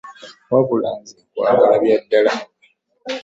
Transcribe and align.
Wabula 0.51 0.89
nze 0.99 1.17
nkwagala 1.27 1.75
bya 1.83 1.95
ddala. 2.03 2.33